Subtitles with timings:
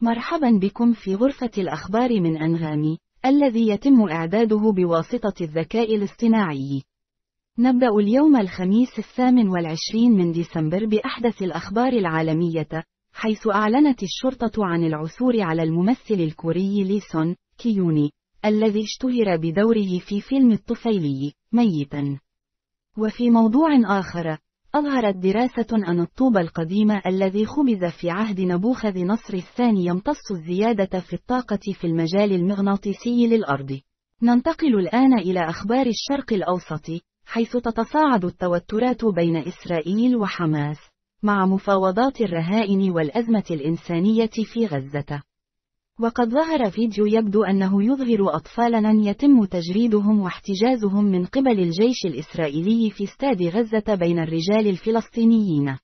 [0.00, 6.82] مرحبا بكم في غرفة الأخبار من أنغامي، الذي يتم إعداده بواسطة الذكاء الاصطناعي.
[7.58, 12.68] نبدأ اليوم الخميس الثامن والعشرين من ديسمبر بأحدث الأخبار العالمية،
[13.12, 18.10] حيث أعلنت الشرطة عن العثور على الممثل الكوري لي سون كيون،
[18.44, 22.18] الذي اشتهر بدوره في فيلم الطفيلي، ميتا.
[22.98, 24.38] وفي موضوع آخر،
[24.74, 31.12] أظهرت دراسة أن الطوب القديم الذي خبز في عهد نبوخذ نصر الثاني يمتص الزيادة في
[31.12, 33.80] الطاقة في المجال المغناطيسي للأرض.
[34.22, 40.78] ننتقل الآن إلى أخبار الشرق الأوسط، حيث تتصاعد التوترات بين إسرائيل وحماس،
[41.22, 45.22] مع مفاوضات الرهائن والأزمة الإنسانية في غزة.
[46.00, 53.04] وقد ظهر فيديو يبدو أنه يظهر أطفالا يتم تجريدهم واحتجازهم من قبل الجيش الإسرائيلي في
[53.04, 55.76] استاد غزة بين الرجال الفلسطينيين.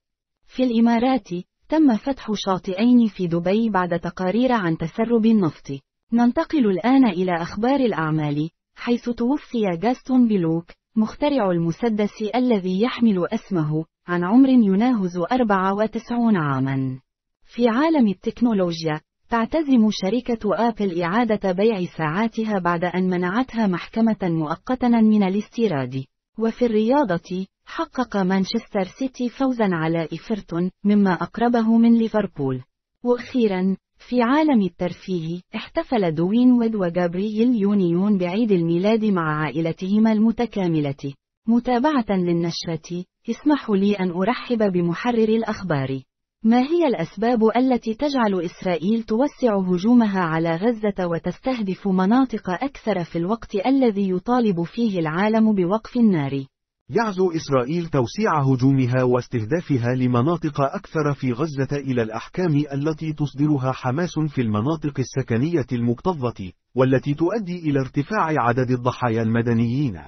[0.47, 1.29] في الإمارات،
[1.69, 5.67] تم فتح شاطئين في دبي بعد تقارير عن تسرب النفط.
[6.13, 14.25] ننتقل الآن إلى أخبار الأعمال، حيث توفي جاستون جلوك، مخترع المسدس الذي يحمل اسمه، عن
[14.25, 17.01] عمر يناهز 94 عاما.
[17.45, 25.23] في عالم التكنولوجيا، تعتزم شركة آبل إعادة بيع ساعاتها بعد أن منعتها محكمة مؤقتا من
[25.23, 26.05] الاستيراد.
[26.39, 32.63] وفي الرياضة، حقق مانشستر سيتي فوزا على إيفرتون، مما أقربه من ليفربول.
[33.05, 33.77] وأخيرا،
[34.09, 41.15] في عالم الترفيه، احتفل دوين ويد وجابرييل يونيون بعيد الميلاد مع عائلتهما المتكاملة.
[41.49, 46.03] متابعة للنشرة، اسمحوا لي أن أرحب بمحرر الأخبار.
[46.45, 53.55] ما هي الأسباب التي تجعل إسرائيل توسع هجومها على غزة وتستهدف مناطق أكثر في الوقت
[53.67, 56.47] الذي يطالب فيه العالم بوقف النار؟
[56.91, 64.41] يعزو إسرائيل توسيع هجومها واستهدافها لمناطق أكثر في غزة إلى الأحكام التي تصدرها حماس في
[64.41, 70.01] المناطق السكنية المكتظة، والتي تؤدي إلى ارتفاع عدد الضحايا المدنيين.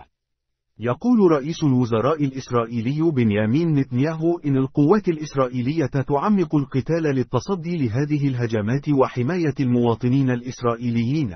[0.78, 9.54] يقول رئيس الوزراء الإسرائيلي بنيامين نتنياهو إن القوات الإسرائيلية تعمق القتال للتصدي لهذه الهجمات وحماية
[9.60, 11.34] المواطنين الإسرائيليين.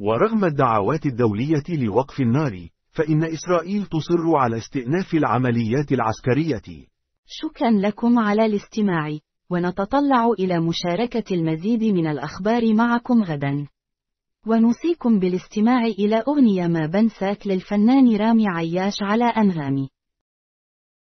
[0.00, 6.86] ورغم الدعوات الدولية لوقف النار، فإن إسرائيل تصر على استئناف العمليات العسكرية.
[7.26, 9.18] شكرا لكم على الاستماع،
[9.50, 13.66] ونتطلع إلى مشاركة المزيد من الأخبار معكم غدا.
[14.46, 19.88] ونوصيكم بالاستماع إلى أغنية ما بنساك للفنان رامي عياش على أنغامي.